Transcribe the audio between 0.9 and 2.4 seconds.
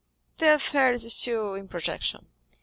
is still in projection."